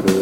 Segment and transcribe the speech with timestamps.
[0.00, 0.12] カル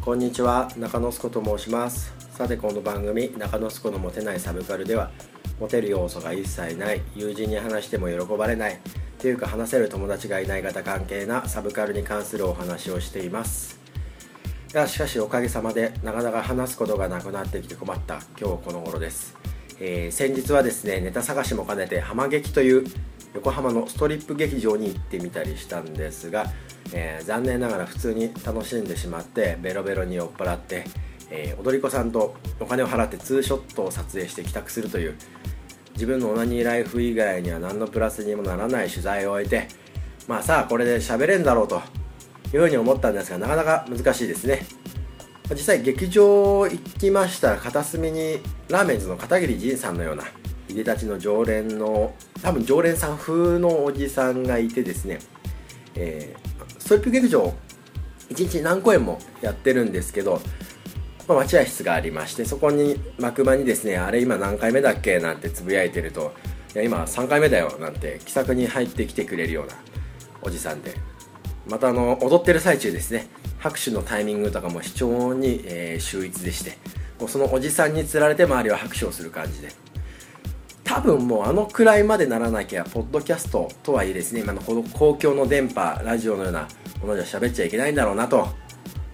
[0.00, 2.12] こんにちは中野すこと申します。
[2.32, 5.12] さてこの番組中野すこのモテないサブカルでは
[5.60, 8.80] モテる要素が一切ない友人に話しても喜ばれない
[9.18, 13.78] というか話せる友達がいない方関係なサブカルに関するお話をしています。
[14.72, 19.36] がしかしおかげさまでなかなか話すことがなくなってきて困った今日この頃です、
[19.80, 22.84] えー、先日はですねネタ探しも兼ねて浜劇という
[23.34, 26.46] 横浜のストリップ劇場に行ってみたりしたんですが
[26.92, 30.84] えー、残念ながら普通に楽しんでしまってベロベロに酔っ払って、
[31.30, 35.16] えー、踊り子さんとお金を払ってツーショットを撮影して帰宅するという
[35.94, 39.68] 自分のオナニーライフ以外には何のプラスにもならない取材を終えて
[40.28, 41.82] まあさあこれで喋れんだろうと
[42.52, 44.64] いうふうに思ったんですがなかなか難しいですね。
[45.50, 50.24] 実際劇場行きましたら片隅にラーメンズの片桐仁さんのような
[50.68, 55.18] いでたちの常連の多分常連さん風のおじさんがいてですね、
[55.94, 57.52] えー、ストリップ劇場
[58.30, 60.40] 1日何公演もやってるんですけど、
[61.28, 66.32] まあ、待合室がありましてそこに幕間にですねあれ今何回目だっけなんてつぶやいてると
[66.74, 69.74] いや今3回目だよなんて気さくに入ってきてくれるような
[70.40, 70.94] おじさんで
[71.68, 73.28] またあの踊ってる最中ですね
[73.64, 76.76] 拍手のタイミングとかも非常に、えー、秀逸でして
[77.18, 79.72] もうそのおじさんにつられて周りは拍手をする感じで。
[80.84, 86.68] 多分もうあのくらいまでならなきゃポッドキャストとはいえですね今のこの公共の電波ラジオのような
[87.00, 88.48] ものじゃ喋っちゃいけないんだろうなと。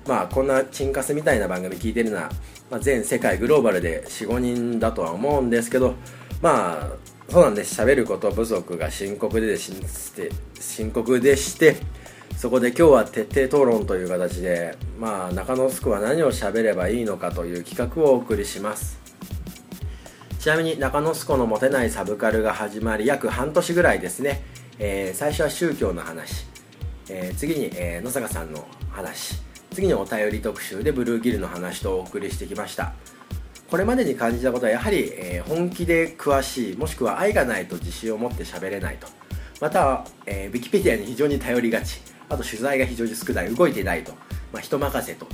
[0.05, 2.29] まあこんなチンカスみたいな番組聞いてるのは、
[2.71, 5.95] まあ、全世界グローバルで45人だとは思うんですけど
[6.43, 7.81] まあそうなんです。
[7.81, 9.71] 喋ること不足が深刻でし
[10.13, 11.77] て深刻でして
[12.41, 18.99] そこで今日は徹底討論という形でまあ中野スクは何を喋ればいいのかという企画をお送りします。
[20.39, 24.43] ちなみに中野スコのモテないサブカルが始まり約半年ぐらいですね、
[24.79, 26.47] えー、最初は宗教の話、
[27.11, 29.35] えー、次に、えー、野坂さんの話。
[29.73, 32.95] 次にお便り特集でブルーギルの話とお送りしてきました。
[33.71, 39.09] これまでに感じたことはやはり、え、本気で詳しいもしくは愛がないと自信を持って喋れないと。
[39.61, 42.01] または、えー、ウィキペディアに非常に頼りがち。
[42.31, 44.13] あと取材が非常に少ない動いてないと、
[44.53, 45.27] まあ、人任せと。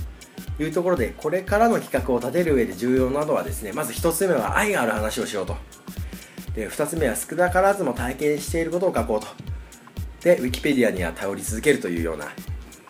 [0.58, 5.54] いうところでこれからの企画を立てる上で重要なのはですねまず1つ目は愛がある話をしようと。
[6.54, 9.26] で2つ目は少なからずも体験していることを書こうと。
[10.22, 12.32] でウィキペディアには頼り続けるというような、ま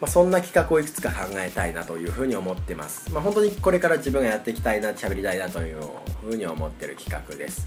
[0.02, 5.80] あ、そんな企画をいくつか考えたいなというふうに思ってます、まあ、本当にこれから自分がやっていきたいな喋りたいなという
[6.22, 7.66] ふうに思ってる企画です。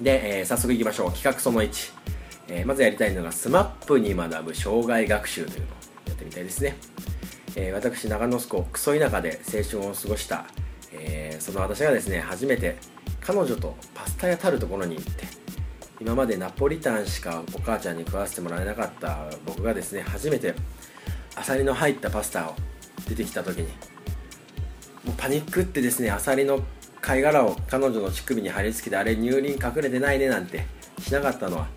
[0.00, 1.12] で、えー、早速いきましょう。
[1.12, 1.95] 企画その1、
[2.48, 5.68] えー、まずやりたいのが SMAP に学ぶ障害学習というのを
[6.06, 6.76] やってみたいですね。
[7.56, 10.44] えー、私長野子クソ田舎で青春を過ごした、
[10.92, 12.76] えー、その私がですね初めて
[13.20, 15.24] 彼女とパスタ屋たるところに行って
[15.98, 20.54] 今までナポリタンしかお母ちゃんに食わせてもらえなかった僕がですね初めて
[21.34, 22.54] アサリの入ったパスタを
[23.08, 23.68] 出てきた時に
[25.04, 26.60] もうパニックってですねアサリの
[27.00, 30.66] 貝殻を彼女の乳首に貼り付けてあれ乳輪隠れてないねなんて
[31.00, 31.68] しなかったのは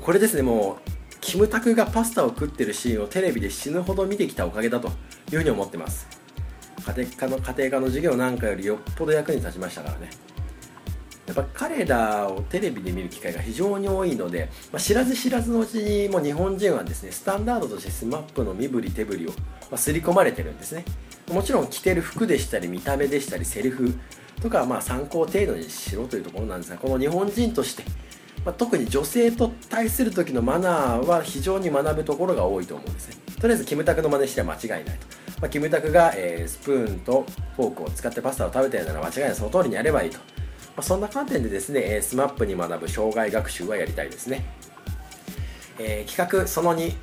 [0.00, 0.42] これですね。
[0.42, 6.06] もうキムタクがパスタを食ってるシーンをテレビで死ぬほど見てきたおかげだというふうに思ってます。
[6.86, 10.10] 家庭科の家庭科の授業なんかよりよっぽど役に立ちましたからね。
[11.26, 19.32] やっぱ彼らをテレビで見る機会が非常に多いので、まあ、知らず知らずのうちにもう日本人はですねスタンダードとして SMAP の身振り手振りを、
[19.68, 20.84] ま、刷り込まれてるんですね。
[21.32, 23.98] もちろん着てる服でしたり見た目でしたりセリフ
[24.40, 27.82] とかはまあ参考程度にしろというところなんですがこの日本人として
[28.46, 33.16] まあ、特に女性と対する時のマナーは非常に学ぶところが多いと思うんですね。
[33.40, 35.06] とりあえずキムタクの真似しては間違いないと、
[35.40, 40.22] まあ、キムタクが、えー、スプーンとフォークを使ってパスタを食べてるなら間違いないその通りにやればいいと、ま
[40.76, 44.44] あ、そんな観点でですね、え、SMAP に学ぶ障害学習はやりたいですね、
[45.80, 46.94] えー、企画その2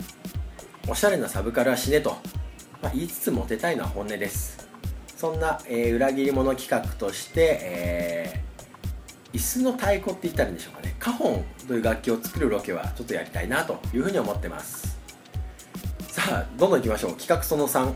[0.87, 2.11] おしゃれなサブカルは死ねと、
[2.81, 4.67] まあ、言いつつモテたいのは本音です。
[5.17, 8.42] そんな、えー、裏切り者企画として、え、
[9.33, 10.95] 椅子の太鼓って言ったらいいんでしょうかね。
[10.99, 14.99] カホンという楽器を作るロケはちょっとやりたいなというふうに思ってます。
[16.07, 17.11] さあどんどんいきましょう。
[17.15, 17.93] 企画その3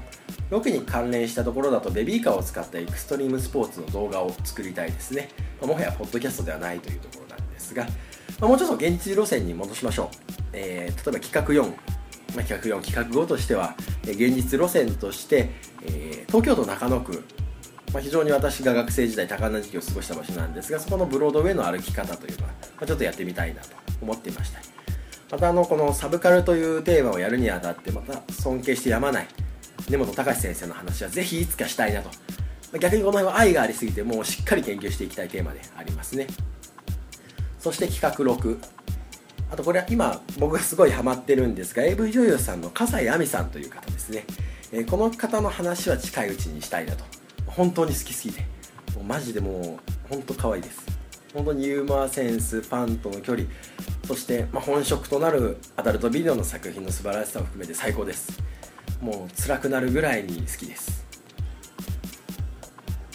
[0.50, 5.30] ロケに関連したところだとベビーカーを使ったエクストリームスポーツの動画を作りたいですね、
[5.62, 7.86] まもはやポッドキャストではないというところなんですが、
[8.40, 10.08] ま、もうちょっと現実路線に戻しましょう、
[10.54, 11.70] えー、例えば企画4、
[12.36, 15.50] まあ、企画4企画5としては、現実路線として、
[15.84, 17.24] えー、東京都中野区
[17.94, 23.70] まあ、非常に私が学生時代多感な時期を過ごした場所なんですがそこのブロードウェイの歩き方というのは、まあ、ちょっとやってみたいなと
[24.02, 24.60] 思っていました。
[25.32, 29.28] またあのこのサブカルというテーマをやるにあたってまた尊敬してやまない
[29.90, 32.10] 根本隆先生の話はぜひいつかしたいなと。
[32.10, 32.14] ま
[32.76, 36.28] あ逆にこの辺は愛がありすぎてもうしっかり研究していきたいテーマでありますね。
[37.60, 38.58] そして企画6
[39.52, 44.26] あとこれは今僕がすごいハマってるんですが AV 女優さんの笠井亜美さんという方ですね、
[44.72, 47.17] えー、この方の話は近いうちにしたいなと。
[47.58, 48.42] 本当に好きすぎて。
[48.96, 50.86] もうマジでもう本当可愛いです。
[51.34, 53.48] 本当にユーモアセンスファンとの距離。
[54.06, 58.40] そして、まあ、本職となるアダルトビデオの作品の素晴らしさを含めて最高です。
[59.02, 61.06] もう辛くなるぐらいに好きです。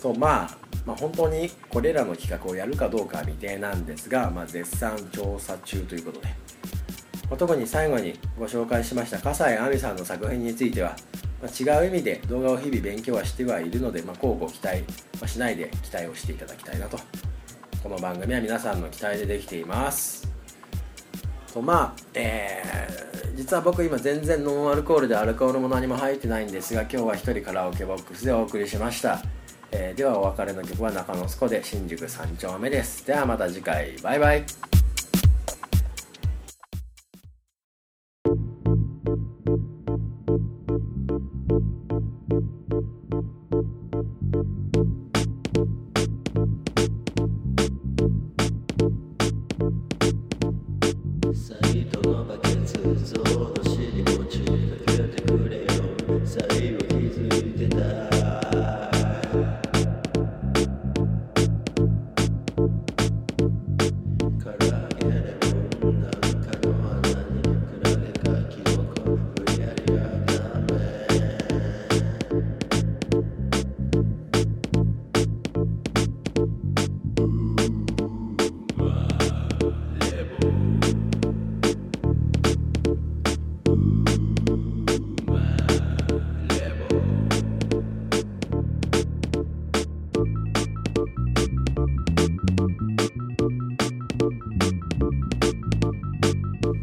[0.03, 6.27] とまあまあ、本当にこれらの企画をやるかどうかは未定なんですが、まあ、絶賛調査中ということで、
[7.31, 10.97] まあ、特に最後にご紹介しました笠井亜美さんの作品については、
[11.43, 14.85] まあ、違う意味で動画を日々勉強はしてはいるので、まあ、こうご期待
[15.21, 16.99] はしないで期待をしていただきたいなと。
[17.83, 20.31] この番組は皆さんの期待でできています。
[21.53, 29.21] とまあえー、実は僕今全然ノンアルコールでアルコールも何も入ってないんですが今日は一人カラオケボックスでお送りしました。
[29.73, 33.05] えー、ではお別れの曲は中野スコで新宿三丁目です。
[33.05, 33.97] ではまた次回。
[34.01, 34.72] バイバイ。
[51.33, 54.53] サイドのバケツゾウの尻餅か
[54.87, 55.67] けてくれよ。
[56.25, 56.92] 最後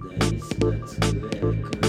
[0.07, 1.88] days that were.